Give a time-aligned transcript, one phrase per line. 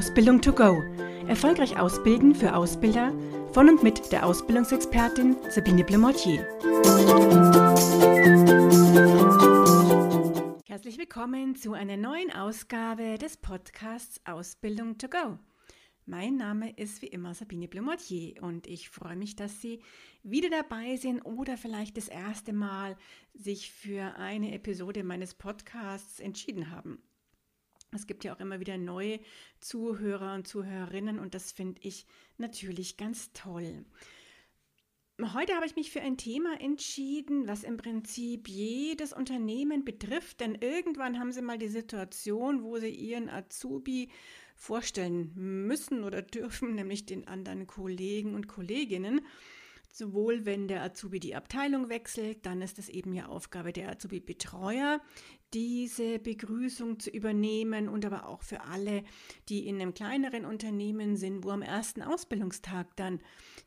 [0.00, 0.82] Ausbildung to go.
[1.28, 3.12] Erfolgreich ausbilden für Ausbilder
[3.52, 6.40] von und mit der Ausbildungsexpertin Sabine Blemortier.
[10.64, 15.38] Herzlich willkommen zu einer neuen Ausgabe des Podcasts Ausbildung to go.
[16.06, 19.82] Mein Name ist wie immer Sabine Blemortier und ich freue mich, dass Sie
[20.22, 22.96] wieder dabei sind oder vielleicht das erste Mal
[23.34, 27.02] sich für eine Episode meines Podcasts entschieden haben.
[27.92, 29.20] Es gibt ja auch immer wieder neue
[29.60, 32.06] Zuhörer und Zuhörerinnen und das finde ich
[32.38, 33.84] natürlich ganz toll.
[35.34, 40.54] Heute habe ich mich für ein Thema entschieden, was im Prinzip jedes Unternehmen betrifft, denn
[40.54, 44.08] irgendwann haben sie mal die Situation, wo sie ihren Azubi
[44.56, 49.20] vorstellen müssen oder dürfen, nämlich den anderen Kollegen und Kolleginnen.
[49.92, 55.00] Sowohl wenn der Azubi die Abteilung wechselt, dann ist es eben ja Aufgabe der Azubi-Betreuer,
[55.52, 59.02] diese Begrüßung zu übernehmen und aber auch für alle,
[59.48, 63.20] die in einem kleineren Unternehmen sind, wo am ersten Ausbildungstag dann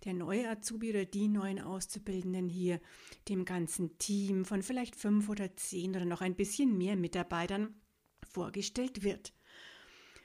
[0.06, 2.80] der neue Azubi oder die neuen Auszubildenden hier
[3.28, 7.76] dem ganzen Team von vielleicht fünf oder zehn oder noch ein bisschen mehr Mitarbeitern
[8.32, 9.34] vorgestellt wird.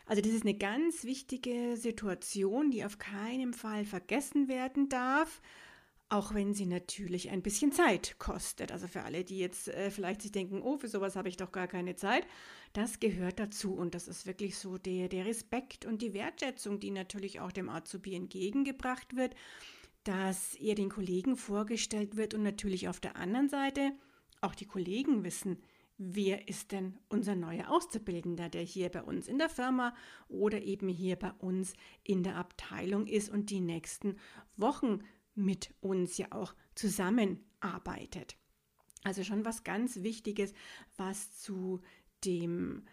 [0.06, 5.42] Also das ist eine ganz wichtige Situation, die auf keinen Fall vergessen werden darf
[6.11, 8.73] auch wenn sie natürlich ein bisschen Zeit kostet.
[8.73, 11.53] Also für alle, die jetzt äh, vielleicht sich denken, oh, für sowas habe ich doch
[11.53, 12.27] gar keine Zeit,
[12.73, 16.91] das gehört dazu und das ist wirklich so der, der Respekt und die Wertschätzung, die
[16.91, 19.34] natürlich auch dem Azubi entgegengebracht wird,
[20.05, 23.92] dass er den Kollegen vorgestellt wird und natürlich auf der anderen Seite
[24.41, 25.59] auch die Kollegen wissen,
[25.98, 29.95] wer ist denn unser neuer Auszubildender, der hier bei uns in der Firma
[30.29, 34.17] oder eben hier bei uns in der Abteilung ist und die nächsten
[34.56, 35.01] Wochen
[35.39, 38.36] mit uns ja auch zusammenarbeitet.
[39.05, 40.53] Also schon was ganz Wichtiges,
[40.97, 41.80] was zu
[42.25, 42.84] dem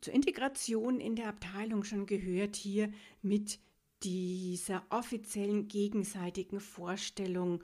[0.00, 2.90] zur Integration in der Abteilung schon gehört hier
[3.22, 3.58] mit
[4.02, 7.62] dieser offiziellen gegenseitigen Vorstellung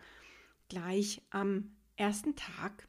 [0.69, 2.89] gleich am ersten Tag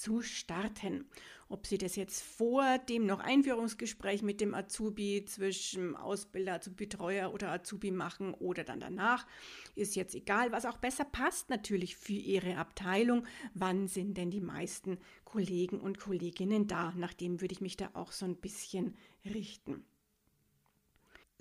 [0.00, 1.04] zu starten.
[1.48, 7.50] Ob Sie das jetzt vor dem noch Einführungsgespräch mit dem Azubi zwischen Ausbilder, Azubi-Betreuer oder
[7.50, 9.26] Azubi machen oder dann danach,
[9.74, 13.26] ist jetzt egal, was auch besser passt natürlich für Ihre Abteilung.
[13.52, 16.92] Wann sind denn die meisten Kollegen und Kolleginnen da?
[16.96, 19.84] Nach dem würde ich mich da auch so ein bisschen richten.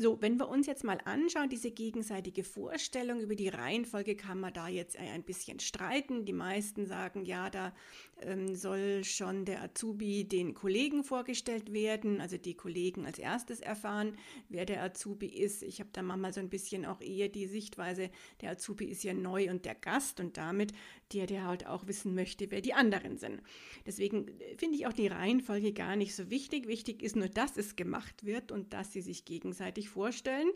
[0.02, 4.54] So, wenn wir uns jetzt mal anschauen, diese gegenseitige Vorstellung über die Reihenfolge kann man
[4.54, 6.24] da jetzt ein bisschen streiten.
[6.24, 7.74] Die meisten sagen, ja, da
[8.22, 14.18] ähm, soll schon der Azubi den Kollegen vorgestellt werden, also die Kollegen als erstes erfahren,
[14.48, 15.64] wer der Azubi ist.
[15.64, 19.14] Ich habe da manchmal so ein bisschen auch eher die Sichtweise, der Azubi ist ja
[19.14, 20.72] neu und der Gast und damit
[21.14, 23.42] der, der halt auch wissen möchte, wer die anderen sind.
[23.86, 26.68] Deswegen äh, finde ich auch die Reihenfolge gar nicht so wichtig.
[26.68, 30.50] Wichtig ist nur, dass es gemacht wird und dass sie sich gegenseitig vorstellen,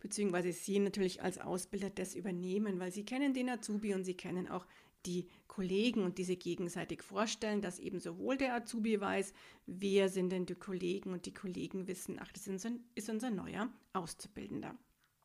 [0.00, 4.48] beziehungsweise sie natürlich als Ausbilder das übernehmen, weil sie kennen den Azubi und sie kennen
[4.48, 4.66] auch
[5.06, 9.32] die Kollegen und diese gegenseitig vorstellen, dass eben sowohl der Azubi weiß,
[9.66, 14.76] wer sind denn die Kollegen und die Kollegen wissen, ach, das ist unser neuer Auszubildender.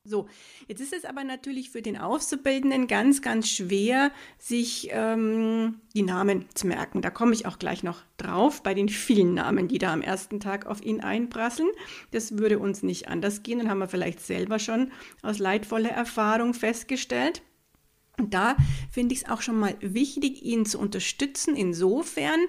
[0.06, 0.28] So,
[0.68, 6.44] jetzt ist es aber natürlich für den Auszubildenden ganz, ganz schwer, sich ähm, die Namen
[6.52, 7.00] zu merken.
[7.00, 10.40] Da komme ich auch gleich noch drauf, bei den vielen Namen, die da am ersten
[10.40, 11.70] Tag auf ihn einprasseln.
[12.10, 14.92] Das würde uns nicht anders gehen und haben wir vielleicht selber schon
[15.22, 17.40] aus leidvoller Erfahrung festgestellt.
[18.18, 18.56] Und da
[18.90, 22.40] finde ich es auch schon mal wichtig, ihn zu unterstützen, insofern,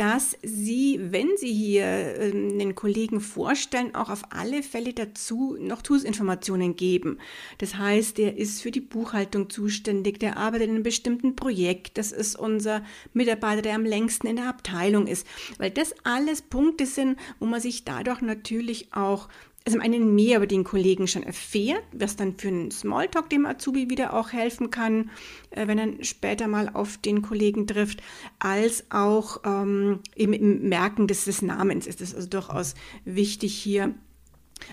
[0.00, 5.82] dass Sie, wenn Sie hier äh, den Kollegen vorstellen, auch auf alle Fälle dazu noch
[5.82, 7.18] Toolsinformationen geben.
[7.58, 12.12] Das heißt, der ist für die Buchhaltung zuständig, der arbeitet in einem bestimmten Projekt, das
[12.12, 15.26] ist unser Mitarbeiter, der am längsten in der Abteilung ist,
[15.58, 19.28] weil das alles Punkte sind, wo man sich dadurch natürlich auch
[19.66, 23.44] also im einen mehr über den Kollegen schon erfährt, was dann für einen Smalltalk dem
[23.44, 25.10] Azubi wieder auch helfen kann,
[25.50, 28.02] äh, wenn er später mal auf den Kollegen trifft,
[28.38, 32.74] als auch ähm, eben im Merken des, des Namens ist es also durchaus
[33.04, 33.94] wichtig, hier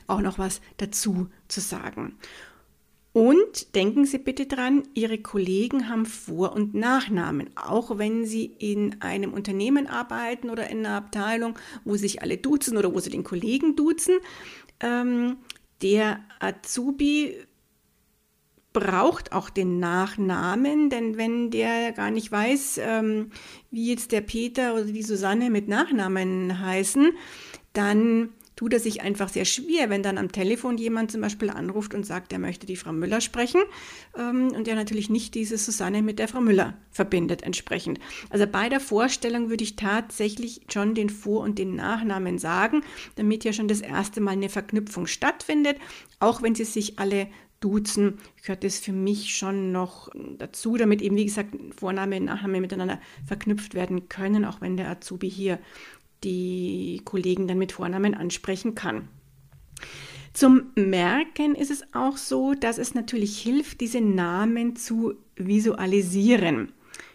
[0.07, 2.17] auch noch was dazu zu sagen.
[3.17, 9.01] Und denken Sie bitte dran, Ihre Kollegen haben Vor- und Nachnamen, auch wenn Sie in
[9.01, 13.23] einem Unternehmen arbeiten oder in einer Abteilung, wo sich alle duzen oder wo Sie den
[13.23, 14.19] Kollegen duzen.
[14.81, 15.37] Ähm,
[15.81, 17.33] der Azubi
[18.71, 23.31] braucht auch den Nachnamen, denn wenn der gar nicht weiß, ähm,
[23.71, 27.13] wie jetzt der Peter oder die Susanne mit Nachnamen heißen,
[27.73, 31.93] dann tut er sich einfach sehr schwer, wenn dann am Telefon jemand zum Beispiel anruft
[31.93, 33.61] und sagt, er möchte die Frau Müller sprechen
[34.17, 37.99] ähm, und er natürlich nicht diese Susanne mit der Frau Müller verbindet entsprechend.
[38.31, 42.81] Also bei der Vorstellung würde ich tatsächlich schon den Vor- und den Nachnamen sagen,
[43.15, 45.77] damit ja schon das erste Mal eine Verknüpfung stattfindet,
[46.19, 47.27] auch wenn sie sich alle
[47.59, 52.61] duzen, gehört es für mich schon noch dazu, damit eben, wie gesagt, Vorname und Nachname
[52.61, 55.59] miteinander verknüpft werden können, auch wenn der Azubi hier
[56.23, 59.07] die Kollegen dann mit Vornamen ansprechen kann.
[60.33, 66.73] Zum Merken ist es auch so, dass es natürlich hilft, diese Namen zu visualisieren.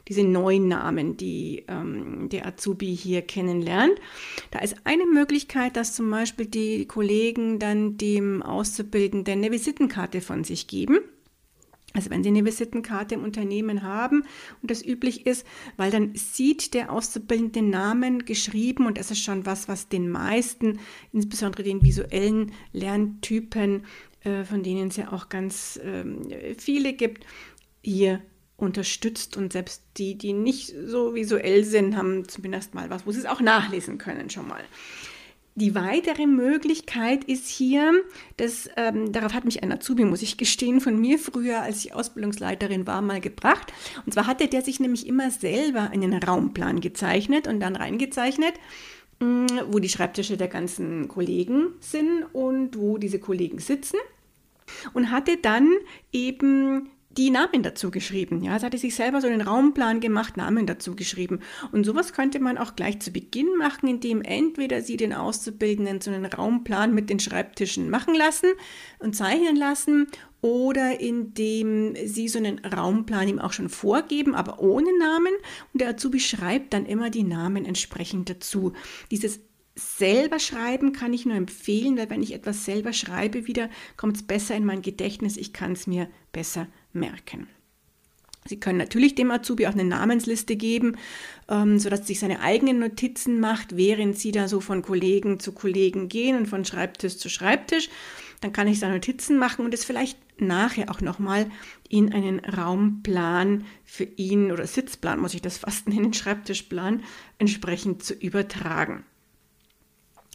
[0.08, 3.94] Diese neuen Namen, die ähm, der Azubi hier kennenlernt.
[4.50, 10.42] Da ist eine Möglichkeit, dass zum Beispiel die Kollegen dann dem Auszubildenden eine Visitenkarte von
[10.42, 10.98] sich geben.
[11.92, 14.24] Also wenn Sie eine Visitenkarte im Unternehmen haben
[14.62, 15.46] und das üblich ist,
[15.76, 20.08] weil dann sieht der Auszubildende den Namen geschrieben und das ist schon was, was den
[20.08, 20.78] meisten,
[21.12, 23.84] insbesondere den visuellen Lerntypen,
[24.24, 27.26] äh, von denen es ja auch ganz äh, viele gibt,
[27.82, 28.22] hier
[28.56, 33.18] unterstützt und selbst die, die nicht so visuell sind, haben zumindest mal was, wo sie
[33.18, 34.62] es auch nachlesen können schon mal.
[35.54, 37.92] Die weitere Möglichkeit ist hier,
[38.38, 41.94] dass, ähm, darauf hat mich ein Azubi, muss ich gestehen, von mir früher, als ich
[41.94, 43.70] Ausbildungsleiterin war, mal gebracht.
[44.06, 48.54] Und zwar hatte der sich nämlich immer selber einen Raumplan gezeichnet und dann reingezeichnet,
[49.20, 53.98] mh, mm, wo die Schreibtische der ganzen Kollegen sind und wo diese Kollegen sitzen.
[54.94, 55.68] Und hatte dann
[56.12, 58.42] eben die Namen dazu geschrieben.
[58.42, 61.40] Ja, es hatte sich selber so einen Raumplan gemacht, Namen dazu geschrieben.
[61.70, 66.10] Und sowas könnte man auch gleich zu Beginn machen, indem entweder Sie den Auszubildenden so
[66.10, 68.50] einen Raumplan mit den Schreibtischen machen lassen
[68.98, 70.06] und zeichnen lassen
[70.40, 75.32] oder indem Sie so einen Raumplan ihm auch schon vorgeben, aber ohne Namen.
[75.72, 78.72] Und der Azubi schreibt dann immer die Namen entsprechend dazu.
[79.10, 79.40] Dieses
[79.74, 84.22] selber schreiben kann ich nur empfehlen, weil wenn ich etwas selber schreibe, wieder kommt es
[84.22, 87.48] besser in mein Gedächtnis, ich kann es mir besser merken.
[88.44, 90.96] Sie können natürlich dem Azubi auch eine Namensliste geben,
[91.48, 96.08] ähm, sodass sich seine eigenen Notizen macht, während Sie da so von Kollegen zu Kollegen
[96.08, 97.88] gehen und von Schreibtisch zu Schreibtisch.
[98.40, 101.48] Dann kann ich seine Notizen machen und es vielleicht nachher auch nochmal
[101.88, 107.04] in einen Raumplan für ihn oder Sitzplan, muss ich das fast nennen, Schreibtischplan,
[107.38, 109.04] entsprechend zu übertragen.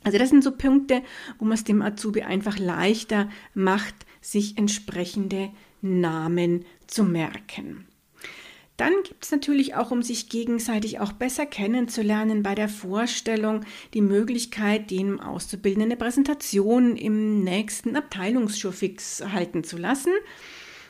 [0.04, 1.02] Also das sind so Punkte,
[1.40, 5.50] wo man es dem Azubi einfach leichter macht, sich entsprechende
[5.82, 7.86] Namen zu merken.
[8.78, 13.62] Dann gibt es natürlich auch, um sich gegenseitig auch besser kennenzulernen, bei der Vorstellung
[13.96, 20.12] die Möglichkeit, dem Auszubildenden eine Präsentation im nächsten Abteilungsschurfix halten zu lassen,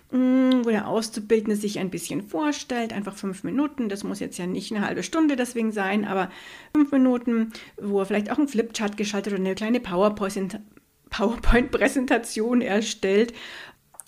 [0.10, 4.72] wo der Auszubildende sich ein bisschen vorstellt, einfach fünf Minuten, das muss jetzt ja nicht
[4.72, 6.32] eine halbe Stunde deswegen sein, aber
[6.74, 7.52] fünf Minuten,
[7.82, 13.34] wo er vielleicht auch einen Flipchart geschaltet oder eine kleine PowerPoint-Präsentation erstellt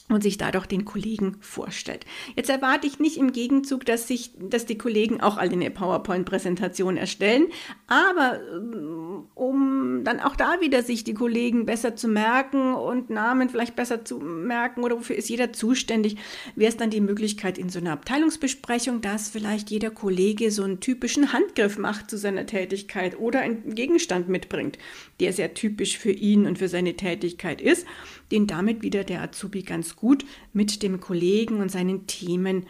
[0.10, 2.06] und sich dadurch den Kollegen vorstellt.
[2.36, 6.98] Jetzt erwarte ich nicht im Gegenzug, dass, sich, dass die Kollegen auch alle eine PowerPoint-Präsentation
[6.98, 7.48] erstellen,
[7.88, 13.50] aber äh, um dann auch da wieder sich die Kollegen besser zu merken und Namen
[13.50, 16.18] vielleicht besser zu merken oder wofür ist jeder zuständig,
[16.56, 20.80] wäre es dann die Möglichkeit in so einer Abteilungsbesprechung, dass vielleicht jeder Kollege so einen
[20.80, 24.80] typischen Handgriff macht zu seiner Tätigkeit oder einen Gegenstand mitbringt,
[25.20, 27.86] der sehr typisch für ihn und für seine Tätigkeit ist
[28.32, 32.66] den damit wieder der Azubi ganz gut mit dem Kollegen und seinen Themen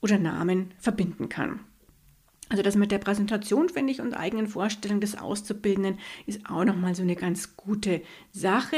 [0.00, 1.60] oder Namen verbinden kann.
[2.50, 6.94] Also das mit der Präsentation, finde ich, und eigenen Vorstellungen des Auszubildenden ist auch nochmal
[6.94, 8.76] so eine ganz gute Sache.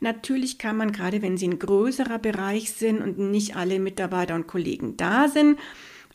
[0.00, 4.48] Natürlich kann man, gerade wenn Sie ein größerer Bereich sind und nicht alle Mitarbeiter und
[4.48, 5.60] Kollegen da sind,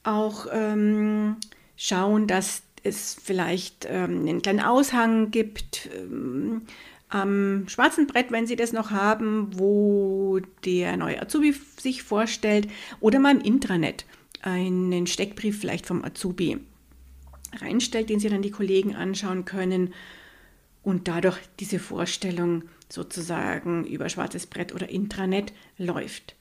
[0.04, 1.38] auch ähm,
[1.78, 6.64] schauen, dass es vielleicht ähm, einen kleinen Aushang gibt, ähm,
[7.14, 12.68] am schwarzen Brett, wenn Sie das noch haben, wo der neue Azubi sich vorstellt
[13.00, 14.06] oder mal im Intranet
[14.42, 16.60] einen Steckbrief vielleicht vom Azubi
[17.62, 19.94] reinstellt, den Sie dann die Kollegen anschauen können
[20.82, 26.36] und dadurch diese Vorstellung sozusagen über schwarzes Brett oder Intranet läuft.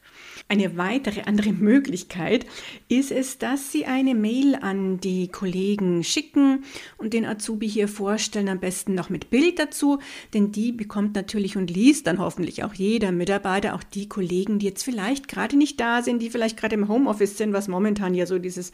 [0.49, 2.47] Eine weitere andere Möglichkeit
[2.89, 6.65] ist es, dass Sie eine Mail an die Kollegen schicken
[6.99, 9.99] und den Azubi hier vorstellen, am besten noch mit Bild dazu,
[10.35, 14.67] denn die bekommt natürlich und liest dann hoffentlich auch jeder Mitarbeiter, auch die Kollegen, die
[14.67, 18.27] jetzt vielleicht gerade nicht da sind, die vielleicht gerade im Homeoffice sind, was momentan ja
[18.27, 18.73] so dieses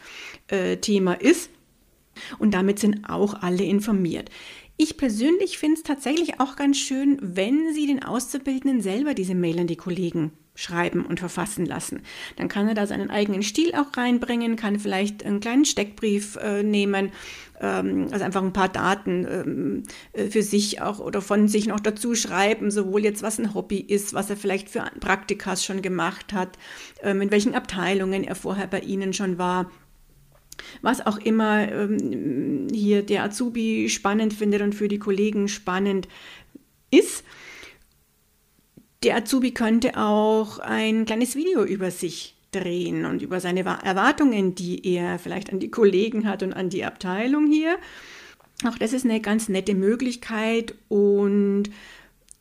[0.49, 1.51] äh, Thema ist
[2.39, 4.31] Und damit sind auch alle informiert.
[4.77, 9.59] Ich persönlich finde es tatsächlich auch ganz schön, wenn Sie den Auszubildenden selber diese Mail
[9.59, 12.03] an die Kollegen schreiben und verfassen lassen.
[12.37, 16.65] Dann kann er da seinen eigenen Stil auch reinbringen, kann vielleicht einen kleinen Steckbrief äh,
[16.65, 17.11] nehmen,
[17.61, 19.83] ähm, also einfach ein paar Daten ähm,
[20.13, 23.79] äh, für sich auch oder von sich noch dazu schreiben, sowohl jetzt was ein Hobby
[23.79, 26.59] ist, was er vielleicht für Praktikas schon gemacht hat,
[27.03, 29.71] ähm, in welchen Abteilungen er vorher bei Ihnen schon war
[30.83, 36.09] was auch immer ähm, hier der Azubi spannend findet und für die Kollegen spannend
[36.91, 37.25] ist.
[39.03, 44.87] Der Azubi könnte auch ein kleines Video über sich drehen und über seine Erwartungen, die
[44.87, 47.77] er vielleicht an die Kollegen hat und an die Abteilung hier.
[48.67, 51.65] Auch das ist eine ganz nette Möglichkeit und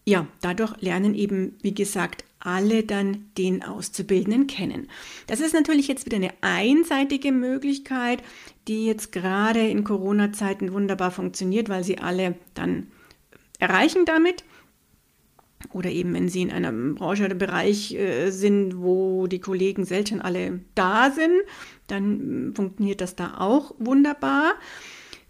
[0.07, 4.87] ja, dadurch lernen eben, wie gesagt, alle dann den Auszubildenden kennen.
[5.27, 8.23] Das ist natürlich jetzt wieder eine einseitige Möglichkeit,
[8.69, 12.87] die jetzt gerade in Corona-Zeiten wunderbar funktioniert, weil sie alle dann
[13.59, 14.45] erreichen damit
[15.73, 20.21] oder eben wenn Sie in einem Branche oder Bereich äh, sind, wo die Kollegen selten
[20.21, 21.41] alle da sind,
[21.87, 24.53] dann mm, funktioniert das da auch wunderbar.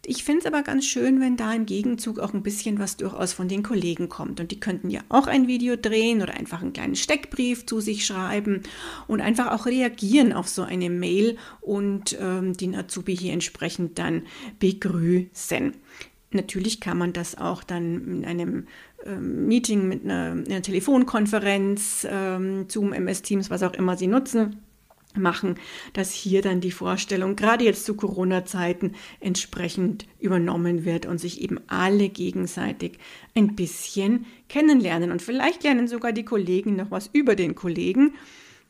[0.09, 3.33] Ich finde es aber ganz schön, wenn da im Gegenzug auch ein bisschen was durchaus
[3.33, 4.39] von den Kollegen kommt.
[4.39, 8.05] Und die könnten ja auch ein Video drehen oder einfach einen kleinen Steckbrief zu sich
[8.05, 8.61] schreiben
[9.07, 14.21] und einfach auch reagieren auf so eine Mail und ähm, den Azubi hier entsprechend dann
[14.59, 15.73] begrüßen.
[16.31, 18.67] Natürlich kann man das auch dann in einem
[19.05, 24.55] ähm, Meeting mit einer, einer Telefonkonferenz, ähm, Zoom, MS Teams, was auch immer Sie nutzen,
[25.17, 25.55] machen,
[25.93, 31.59] dass hier dann die Vorstellung, gerade jetzt zu Corona-Zeiten, entsprechend übernommen wird und sich eben
[31.67, 32.99] alle gegenseitig
[33.35, 35.11] ein bisschen kennenlernen.
[35.11, 38.13] Und vielleicht lernen sogar die Kollegen noch was über den Kollegen,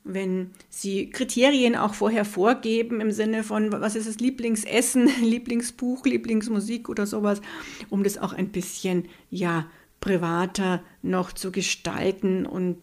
[0.03, 6.89] wenn sie Kriterien auch vorher vorgeben im Sinne von, was ist das Lieblingsessen, Lieblingsbuch, Lieblingsmusik
[6.89, 7.41] oder sowas,
[7.89, 9.67] um das auch ein bisschen, ja,
[9.99, 12.77] privater noch zu gestalten und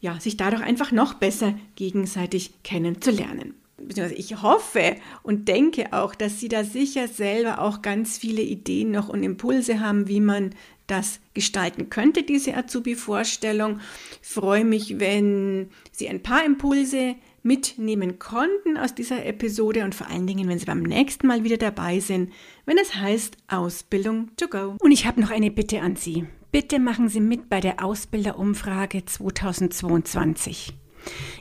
[0.00, 3.54] ja, sich dadurch einfach noch besser gegenseitig kennenzulernen.
[4.16, 9.08] Ich hoffe und denke auch, dass Sie da sicher selber auch ganz viele Ideen noch
[9.08, 10.54] und Impulse haben, wie man
[10.86, 13.80] das gestalten könnte, diese Azubi-Vorstellung.
[14.22, 20.26] Freue mich, wenn Sie ein paar Impulse mitnehmen konnten aus dieser Episode und vor allen
[20.26, 22.32] Dingen, wenn Sie beim nächsten Mal wieder dabei sind,
[22.64, 24.76] wenn es heißt Ausbildung to go.
[24.80, 26.26] Und ich habe noch eine Bitte an Sie.
[26.54, 30.72] Bitte machen Sie mit bei der Ausbilderumfrage 2022.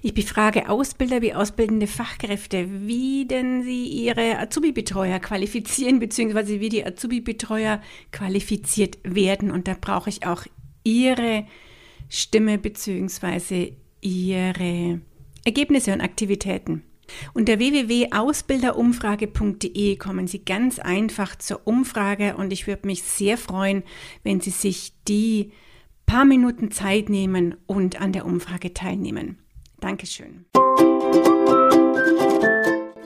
[0.01, 6.83] Ich befrage Ausbilder wie ausbildende Fachkräfte, wie denn sie ihre Azubi-Betreuer qualifizieren, beziehungsweise wie die
[6.83, 7.79] Azubi-Betreuer
[8.11, 9.51] qualifiziert werden.
[9.51, 10.47] Und da brauche ich auch
[10.83, 11.45] Ihre
[12.09, 14.99] Stimme, beziehungsweise Ihre
[15.45, 16.81] Ergebnisse und Aktivitäten.
[17.33, 23.83] Unter www.ausbilderumfrage.de kommen Sie ganz einfach zur Umfrage und ich würde mich sehr freuen,
[24.23, 25.51] wenn Sie sich die
[26.05, 29.37] paar Minuten Zeit nehmen und an der Umfrage teilnehmen.
[29.79, 30.45] Dankeschön.